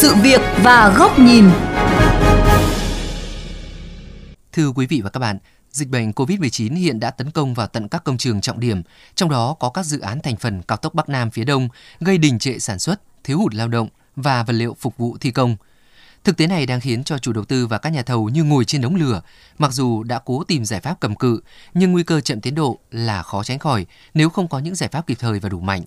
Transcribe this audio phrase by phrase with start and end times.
[0.00, 1.44] sự việc và góc nhìn.
[4.52, 5.38] Thưa quý vị và các bạn,
[5.70, 8.82] dịch bệnh COVID-19 hiện đã tấn công vào tận các công trường trọng điểm,
[9.14, 11.68] trong đó có các dự án thành phần cao tốc Bắc Nam phía Đông,
[12.00, 15.30] gây đình trệ sản xuất, thiếu hụt lao động và vật liệu phục vụ thi
[15.30, 15.56] công.
[16.24, 18.64] Thực tế này đang khiến cho chủ đầu tư và các nhà thầu như ngồi
[18.64, 19.20] trên đống lửa,
[19.58, 21.40] mặc dù đã cố tìm giải pháp cầm cự,
[21.74, 24.88] nhưng nguy cơ chậm tiến độ là khó tránh khỏi nếu không có những giải
[24.92, 25.82] pháp kịp thời và đủ mạnh.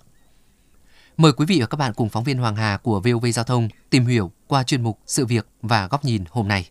[1.17, 3.69] Mời quý vị và các bạn cùng phóng viên Hoàng Hà của VOV Giao thông
[3.89, 6.69] tìm hiểu qua chuyên mục Sự việc và góc nhìn hôm nay.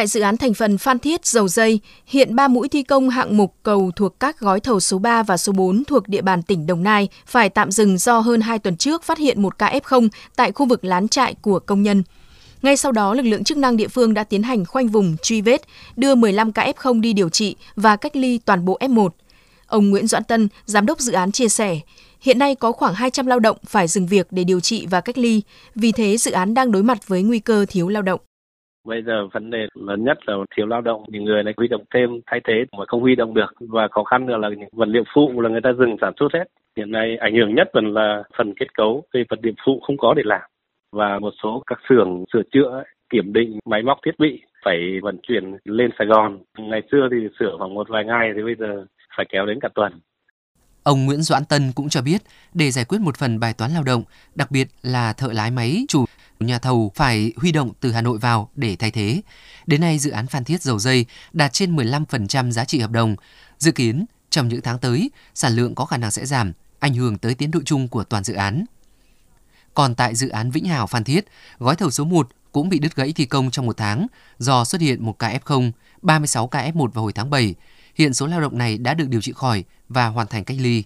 [0.00, 3.36] Tại dự án thành phần Phan Thiết Dầu Dây, hiện 3 mũi thi công hạng
[3.36, 6.66] mục cầu thuộc các gói thầu số 3 và số 4 thuộc địa bàn tỉnh
[6.66, 10.08] Đồng Nai phải tạm dừng do hơn 2 tuần trước phát hiện một ca F0
[10.36, 12.02] tại khu vực lán trại của công nhân.
[12.62, 15.40] Ngay sau đó, lực lượng chức năng địa phương đã tiến hành khoanh vùng, truy
[15.40, 15.62] vết,
[15.96, 19.08] đưa 15 ca F0 đi điều trị và cách ly toàn bộ F1.
[19.66, 21.80] Ông Nguyễn Doãn Tân, giám đốc dự án chia sẻ,
[22.20, 25.18] hiện nay có khoảng 200 lao động phải dừng việc để điều trị và cách
[25.18, 25.42] ly,
[25.74, 28.20] vì thế dự án đang đối mặt với nguy cơ thiếu lao động.
[28.90, 31.84] Bây giờ vấn đề lớn nhất là thiếu lao động, những người này huy động
[31.94, 34.88] thêm thay thế mà không huy động được và khó khăn nữa là những vật
[34.88, 36.44] liệu phụ là người ta dừng sản xuất hết.
[36.76, 39.96] Hiện nay ảnh hưởng nhất vẫn là phần kết cấu, cái vật liệu phụ không
[39.96, 40.40] có để làm
[40.92, 45.16] và một số các xưởng sửa chữa kiểm định máy móc thiết bị phải vận
[45.22, 46.38] chuyển lên Sài Gòn.
[46.58, 48.84] Ngày xưa thì sửa khoảng một vài ngày thì bây giờ
[49.16, 49.92] phải kéo đến cả tuần.
[50.82, 52.20] Ông Nguyễn Doãn Tân cũng cho biết,
[52.54, 54.02] để giải quyết một phần bài toán lao động,
[54.34, 56.04] đặc biệt là thợ lái máy chủ
[56.40, 59.22] nhà thầu phải huy động từ Hà Nội vào để thay thế.
[59.66, 63.16] Đến nay, dự án Phan Thiết Dầu Dây đạt trên 15% giá trị hợp đồng.
[63.58, 67.18] Dự kiến, trong những tháng tới, sản lượng có khả năng sẽ giảm, ảnh hưởng
[67.18, 68.64] tới tiến độ chung của toàn dự án.
[69.74, 71.24] Còn tại dự án Vĩnh Hảo Phan Thiết,
[71.58, 74.06] gói thầu số 1 cũng bị đứt gãy thi công trong một tháng
[74.38, 75.70] do xuất hiện một ca F0,
[76.02, 77.54] 36 ca F1 vào hồi tháng 7.
[77.94, 80.84] Hiện số lao động này đã được điều trị khỏi và hoàn thành cách ly.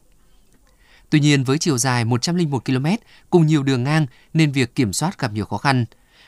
[1.10, 2.86] Tuy nhiên với chiều dài 101 km
[3.30, 5.84] cùng nhiều đường ngang nên việc kiểm soát gặp nhiều khó khăn.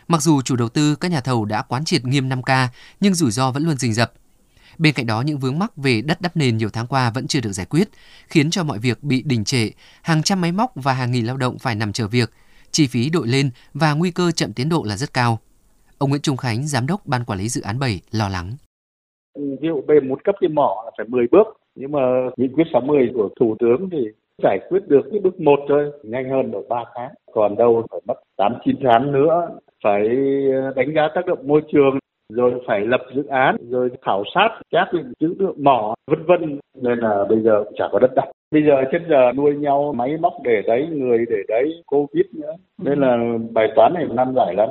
[0.09, 2.69] Mặc dù chủ đầu tư các nhà thầu đã quán triệt nghiêm 5K
[3.01, 4.13] nhưng rủi ro vẫn luôn rình rập.
[4.79, 7.41] Bên cạnh đó những vướng mắc về đất đắp nền nhiều tháng qua vẫn chưa
[7.41, 7.89] được giải quyết,
[8.29, 9.71] khiến cho mọi việc bị đình trệ,
[10.03, 12.31] hàng trăm máy móc và hàng nghìn lao động phải nằm chờ việc,
[12.71, 15.39] chi phí đội lên và nguy cơ chậm tiến độ là rất cao.
[15.99, 18.57] Ông Nguyễn Trung Khánh, giám đốc ban quản lý dự án 7 lo lắng.
[19.35, 22.01] Ví dụ về một cấp trên mỏ là phải 10 bước, nhưng mà
[22.37, 23.99] nghị quyết 60 của thủ tướng thì
[24.43, 27.11] giải quyết được cái bước một thôi, nhanh hơn được ba tháng.
[27.33, 29.49] Còn đâu phải mất tám, chín tháng nữa,
[29.85, 30.09] phải
[30.53, 31.99] ờ, đánh giá tác động môi trường,
[32.33, 34.89] rồi phải lập dự án, rồi khảo sát, các
[35.21, 36.61] chữ lượng mỏ, vân vân.
[36.83, 38.33] Nên là bây giờ chả có đất đai.
[38.51, 42.53] Bây giờ trên giờ nuôi nhau, máy móc để đấy, người để đấy, covid nữa.
[42.83, 43.17] Nên là
[43.53, 44.69] bài toán này năm giải lắm.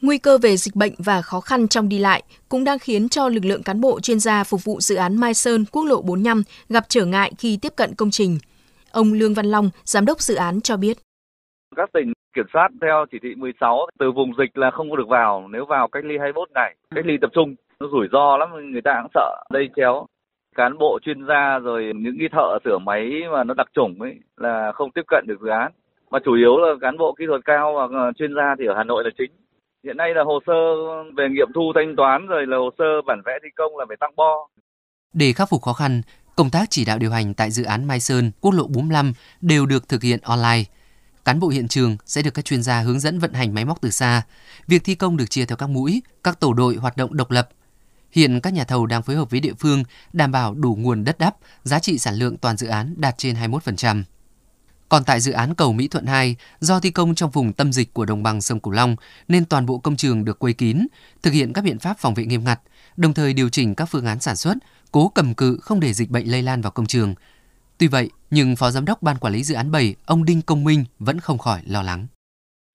[0.00, 3.28] Nguy cơ về dịch bệnh và khó khăn trong đi lại cũng đang khiến cho
[3.28, 6.42] lực lượng cán bộ chuyên gia phục vụ dự án Mai Sơn, quốc lộ 45
[6.68, 8.38] gặp trở ngại khi tiếp cận công trình.
[8.92, 10.96] Ông Lương Văn Long, giám đốc dự án cho biết.
[11.76, 15.08] Các tỉnh kiểm soát theo chỉ thị 16 từ vùng dịch là không có được
[15.08, 18.48] vào, nếu vào cách ly 21 ngày, cách ly tập trung, nó rủi ro lắm,
[18.72, 20.06] người ta cũng sợ lây chéo.
[20.56, 24.14] Cán bộ chuyên gia rồi những cái thợ sửa máy mà nó đặc trùng ấy
[24.36, 25.72] là không tiếp cận được dự án.
[26.10, 28.84] Mà chủ yếu là cán bộ kỹ thuật cao và chuyên gia thì ở Hà
[28.84, 29.30] Nội là chính.
[29.84, 30.52] Hiện nay là hồ sơ
[31.16, 33.96] về nghiệm thu thanh toán rồi là hồ sơ bản vẽ thi công là phải
[34.00, 34.48] tăng bo.
[35.14, 36.00] Để khắc phục khó khăn,
[36.36, 39.66] Công tác chỉ đạo điều hành tại dự án Mai Sơn, quốc lộ 45 đều
[39.66, 40.64] được thực hiện online.
[41.24, 43.80] Cán bộ hiện trường sẽ được các chuyên gia hướng dẫn vận hành máy móc
[43.80, 44.22] từ xa.
[44.66, 47.48] Việc thi công được chia theo các mũi, các tổ đội hoạt động độc lập.
[48.12, 51.18] Hiện các nhà thầu đang phối hợp với địa phương đảm bảo đủ nguồn đất
[51.18, 54.02] đắp, giá trị sản lượng toàn dự án đạt trên 21%.
[54.90, 57.94] Còn tại dự án cầu Mỹ Thuận 2, do thi công trong vùng tâm dịch
[57.94, 58.96] của đồng bằng sông Cửu Long
[59.28, 60.86] nên toàn bộ công trường được quây kín,
[61.22, 62.60] thực hiện các biện pháp phòng vệ nghiêm ngặt,
[62.96, 64.54] đồng thời điều chỉnh các phương án sản xuất,
[64.92, 67.14] cố cầm cự không để dịch bệnh lây lan vào công trường.
[67.78, 70.64] Tuy vậy, nhưng Phó Giám đốc Ban Quản lý Dự án 7, ông Đinh Công
[70.64, 72.06] Minh vẫn không khỏi lo lắng.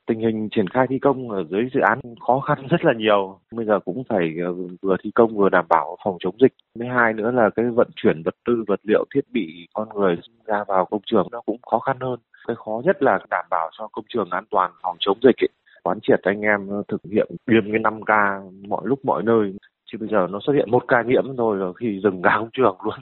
[0.07, 3.39] Tình hình triển khai thi công ở dưới dự án khó khăn rất là nhiều.
[3.51, 6.53] Bây giờ cũng phải ờ, vừa thi công vừa đảm bảo phòng chống dịch.
[6.79, 10.15] Thứ hai nữa là cái vận chuyển vật tư, vật liệu, thiết bị, con người
[10.45, 12.19] ra vào công trường nó cũng khó khăn hơn.
[12.47, 15.43] Cái khó nhất là đảm bảo cho công trường an toàn phòng chống dịch.
[15.43, 15.49] Ấy.
[15.83, 19.53] Quán triệt anh em thực hiện nghiêm cái 5K mọi lúc mọi nơi
[19.91, 22.77] chứ bây giờ nó xuất hiện một ca nhiễm rồi khi dừng cả công trường
[22.83, 22.95] luôn.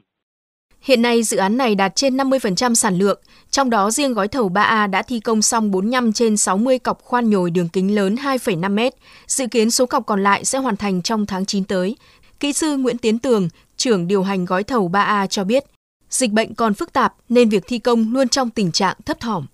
[0.84, 3.20] Hiện nay dự án này đạt trên 50% sản lượng,
[3.52, 7.30] trong đó riêng gói thầu 3A đã thi công xong 45 trên 60 cọc khoan
[7.30, 8.80] nhồi đường kính lớn 2,5 m.
[9.28, 11.96] Dự kiến số cọc còn lại sẽ hoàn thành trong tháng 9 tới.
[12.40, 13.48] Kỹ sư Nguyễn Tiến Tường,
[13.78, 15.64] trưởng điều hành gói thầu 3A cho biết,
[16.10, 19.46] dịch bệnh còn phức tạp nên việc thi công luôn trong tình trạng thấp thỏm.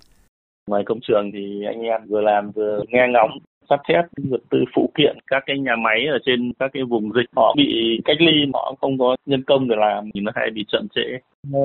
[0.67, 3.39] Ngoài công trường thì anh em vừa làm vừa nghe ngóng
[3.69, 7.11] sắt thép, vật tư phụ kiện, các cái nhà máy ở trên các cái vùng
[7.15, 10.49] dịch họ bị cách ly, họ không có nhân công để làm thì nó hay
[10.55, 11.07] bị chậm trễ.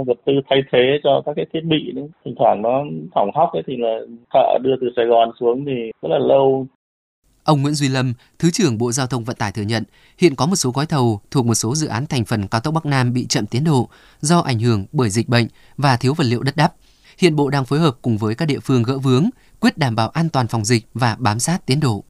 [0.07, 2.85] Vật tư thay thế cho các cái thiết bị đấy, thỉnh thoảng nó
[3.15, 3.99] hỏng hóc ấy thì là
[4.35, 6.67] thợ đưa từ Sài Gòn xuống thì rất là lâu
[7.45, 9.85] Ông Nguyễn Duy Lâm, Thứ trưởng Bộ Giao thông Vận tải thừa nhận,
[10.19, 12.75] hiện có một số gói thầu thuộc một số dự án thành phần cao tốc
[12.75, 13.89] Bắc Nam bị chậm tiến độ
[14.21, 15.47] do ảnh hưởng bởi dịch bệnh
[15.77, 16.75] và thiếu vật liệu đất đắp.
[17.19, 19.31] Hiện Bộ đang phối hợp cùng với các địa phương gỡ vướng,
[19.61, 22.05] quyết đảm bảo an toàn phòng dịch và bám sát tiến độ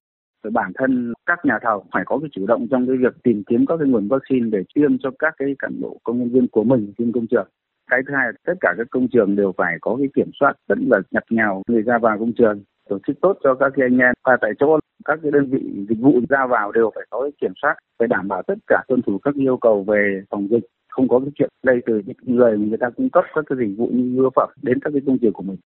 [0.52, 3.66] bản thân các nhà thầu phải có cái chủ động trong cái việc tìm kiếm
[3.66, 6.64] các cái nguồn vaccine để tiêm cho các cái cán bộ công nhân viên của
[6.64, 7.48] mình trên công trường.
[7.90, 10.52] Cái thứ hai là tất cả các công trường đều phải có cái kiểm soát
[10.68, 13.98] rất là nhặt nhào người ra vào công trường, tổ chức tốt cho các anh
[13.98, 17.22] em và tại chỗ, các cái đơn vị dịch vụ ra vào đều phải có
[17.22, 20.48] cái kiểm soát phải đảm bảo tất cả tuân thủ các yêu cầu về phòng
[20.50, 23.58] dịch không có cái chuyện lây từ những người người ta cung cấp các cái
[23.58, 25.56] dịch vụ như yếu phẩm đến các cái công trường của mình.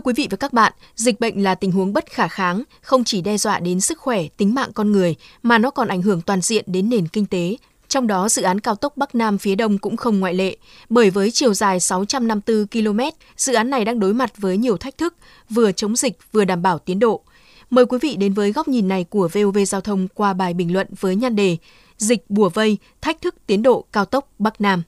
[0.00, 3.04] Thưa quý vị và các bạn, dịch bệnh là tình huống bất khả kháng, không
[3.04, 6.20] chỉ đe dọa đến sức khỏe, tính mạng con người, mà nó còn ảnh hưởng
[6.20, 7.56] toàn diện đến nền kinh tế.
[7.88, 10.56] Trong đó, dự án cao tốc Bắc Nam phía Đông cũng không ngoại lệ,
[10.88, 13.00] bởi với chiều dài 654 km,
[13.36, 15.14] dự án này đang đối mặt với nhiều thách thức,
[15.50, 17.22] vừa chống dịch vừa đảm bảo tiến độ.
[17.70, 20.72] Mời quý vị đến với góc nhìn này của VOV Giao thông qua bài bình
[20.72, 21.56] luận với nhan đề
[21.96, 24.82] Dịch bùa vây, thách thức tiến độ cao tốc Bắc Nam.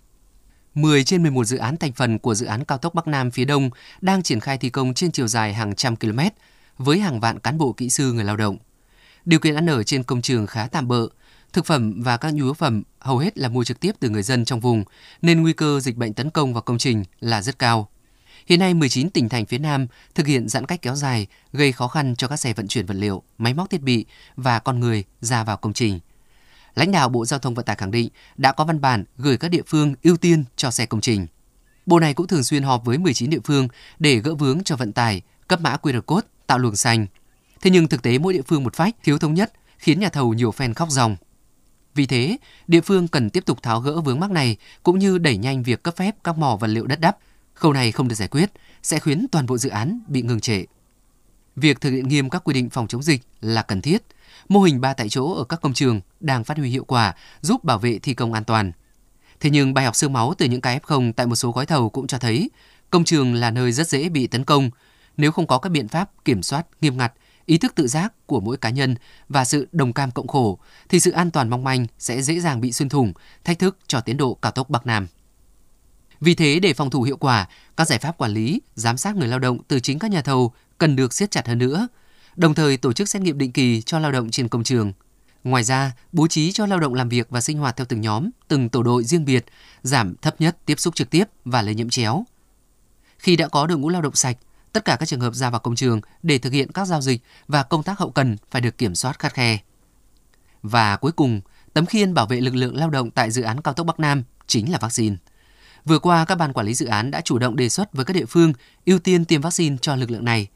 [0.74, 3.44] 10 trên 11 dự án thành phần của dự án cao tốc Bắc Nam phía
[3.44, 3.70] Đông
[4.00, 6.18] đang triển khai thi công trên chiều dài hàng trăm km
[6.78, 8.56] với hàng vạn cán bộ kỹ sư người lao động.
[9.24, 11.08] Điều kiện ăn ở trên công trường khá tạm bợ,
[11.52, 14.22] thực phẩm và các nhu yếu phẩm hầu hết là mua trực tiếp từ người
[14.22, 14.84] dân trong vùng,
[15.22, 17.88] nên nguy cơ dịch bệnh tấn công vào công trình là rất cao.
[18.46, 21.88] Hiện nay 19 tỉnh thành phía Nam thực hiện giãn cách kéo dài gây khó
[21.88, 25.04] khăn cho các xe vận chuyển vật liệu, máy móc thiết bị và con người
[25.20, 26.00] ra vào công trình–
[26.74, 29.48] lãnh đạo Bộ Giao thông Vận tải khẳng định đã có văn bản gửi các
[29.48, 31.26] địa phương ưu tiên cho xe công trình.
[31.86, 34.92] Bộ này cũng thường xuyên họp với 19 địa phương để gỡ vướng cho vận
[34.92, 37.06] tải, cấp mã QR code, tạo luồng xanh.
[37.60, 40.34] Thế nhưng thực tế mỗi địa phương một phách, thiếu thống nhất, khiến nhà thầu
[40.34, 41.16] nhiều phen khóc ròng.
[41.94, 42.36] Vì thế,
[42.66, 45.82] địa phương cần tiếp tục tháo gỡ vướng mắc này cũng như đẩy nhanh việc
[45.82, 47.18] cấp phép các mỏ vật liệu đất đắp.
[47.54, 48.50] Khâu này không được giải quyết
[48.82, 50.64] sẽ khiến toàn bộ dự án bị ngừng trệ.
[51.56, 54.02] Việc thực hiện nghiêm các quy định phòng chống dịch là cần thiết,
[54.48, 57.64] mô hình ba tại chỗ ở các công trường đang phát huy hiệu quả, giúp
[57.64, 58.72] bảo vệ thi công an toàn.
[59.40, 61.90] Thế nhưng bài học xương máu từ những cái F0 tại một số gói thầu
[61.90, 62.50] cũng cho thấy
[62.90, 64.70] công trường là nơi rất dễ bị tấn công.
[65.16, 67.12] Nếu không có các biện pháp kiểm soát nghiêm ngặt,
[67.46, 68.94] ý thức tự giác của mỗi cá nhân
[69.28, 70.58] và sự đồng cam cộng khổ,
[70.88, 73.12] thì sự an toàn mong manh sẽ dễ dàng bị xuyên thủng,
[73.44, 75.06] thách thức cho tiến độ cao tốc Bắc Nam.
[76.20, 79.28] Vì thế, để phòng thủ hiệu quả, các giải pháp quản lý, giám sát người
[79.28, 81.88] lao động từ chính các nhà thầu cần được siết chặt hơn nữa–
[82.36, 84.92] đồng thời tổ chức xét nghiệm định kỳ cho lao động trên công trường.
[85.44, 88.30] Ngoài ra, bố trí cho lao động làm việc và sinh hoạt theo từng nhóm,
[88.48, 89.44] từng tổ đội riêng biệt,
[89.82, 92.24] giảm thấp nhất tiếp xúc trực tiếp và lây nhiễm chéo.
[93.18, 94.36] Khi đã có đội ngũ lao động sạch,
[94.72, 97.22] tất cả các trường hợp ra vào công trường để thực hiện các giao dịch
[97.48, 99.58] và công tác hậu cần phải được kiểm soát khắt khe.
[100.62, 101.40] Và cuối cùng,
[101.72, 104.22] tấm khiên bảo vệ lực lượng lao động tại dự án cao tốc Bắc Nam
[104.46, 105.16] chính là vaccine.
[105.84, 108.12] Vừa qua, các ban quản lý dự án đã chủ động đề xuất với các
[108.12, 108.52] địa phương
[108.86, 110.48] ưu tiên tiêm vaccine cho lực lượng này.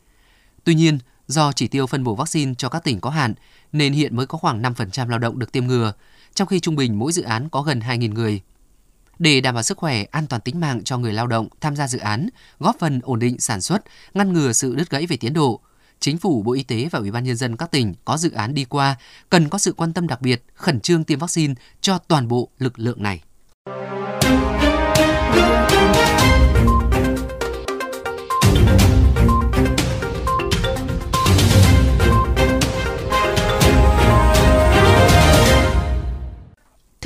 [0.64, 3.34] Tuy nhiên, Do chỉ tiêu phân bổ vaccine cho các tỉnh có hạn,
[3.72, 5.92] nên hiện mới có khoảng 5% lao động được tiêm ngừa,
[6.34, 8.40] trong khi trung bình mỗi dự án có gần 2.000 người.
[9.18, 11.88] Để đảm bảo sức khỏe, an toàn tính mạng cho người lao động tham gia
[11.88, 13.82] dự án, góp phần ổn định sản xuất,
[14.14, 15.60] ngăn ngừa sự đứt gãy về tiến độ,
[16.00, 18.54] Chính phủ, Bộ Y tế và Ủy ban Nhân dân các tỉnh có dự án
[18.54, 18.96] đi qua
[19.30, 22.78] cần có sự quan tâm đặc biệt, khẩn trương tiêm vaccine cho toàn bộ lực
[22.78, 23.22] lượng này.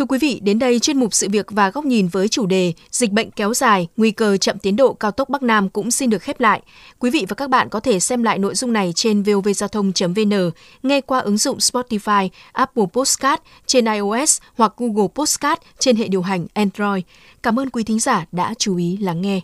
[0.01, 2.73] Thưa quý vị, đến đây chuyên mục sự việc và góc nhìn với chủ đề
[2.91, 6.11] Dịch bệnh kéo dài, nguy cơ chậm tiến độ cao tốc Bắc Nam cũng xin
[6.11, 6.63] được khép lại.
[6.99, 10.51] Quý vị và các bạn có thể xem lại nội dung này trên vovgiao thông.vn,
[10.83, 16.23] nghe qua ứng dụng Spotify, Apple Podcast trên iOS hoặc Google Podcast trên hệ điều
[16.23, 17.03] hành Android.
[17.43, 19.41] Cảm ơn quý thính giả đã chú ý lắng nghe.